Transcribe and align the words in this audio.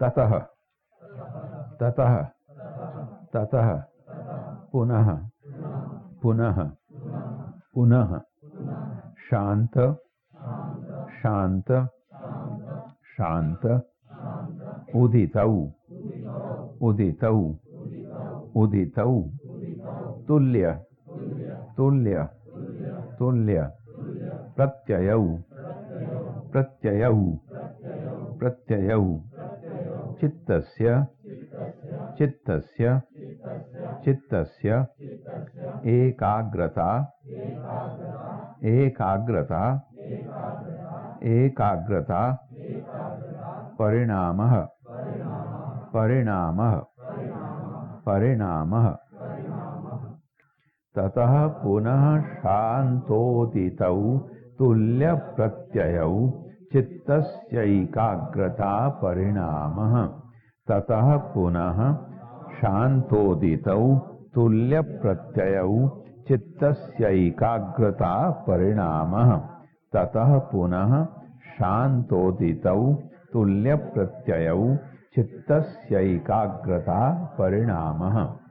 ततः 0.00 0.32
ततः 1.80 2.14
ततः, 3.34 3.68
पुनः 4.72 5.08
पुनः 6.22 6.58
पुनः 7.74 8.10
शांत 9.28 9.76
शांत 11.22 11.70
शांत 13.14 13.64
उदितौ 15.02 15.52
उदितौ 16.88 17.36
उदितौ, 18.62 19.12
तुल्य 20.28 20.72
तुल्य 21.76 22.24
तुल्य, 23.18 23.62
प्रत्ययौ 24.56 25.22
प्रत्ययौ 26.52 27.20
प्रत्ययौ 28.40 29.04
चित्तस्य 30.20 31.06
चित्तस्य 32.18 33.00
चित्तस्य 34.04 34.76
एकाग्रता 35.94 36.88
एकाग्रता 38.72 39.62
एकाग्रता 41.32 42.22
परिणामः 43.78 44.54
परिणामः 45.94 46.74
परिणामः। 48.06 48.86
ततः 50.96 51.34
पुनः 51.62 52.04
शान्तोदितौ 52.40 53.96
तुल्यप्रत्ययौ 54.58 56.10
चित्तस्यैकाग्रता 56.74 58.88
परिणामः। 58.88 60.08
ततः 60.68 61.16
पुनः 61.16 61.96
शान्तोदितौ 62.60 64.00
तुल्यप्रत्ययौ 64.34 66.02
चित्तस्यैकाग्रता 66.28 68.30
परिणामः। 68.30 69.40
ततः 69.96 70.38
पुनः 70.38 71.06
शान्तोदितौ 71.58 72.98
तुल्यप्रत्ययौ 73.32 74.76
चित्तस्यैकाग्रता 75.14 77.00
परिणामः। 77.38 78.43